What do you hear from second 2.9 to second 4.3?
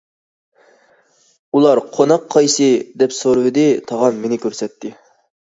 دەپ سورىۋىدى، تاغام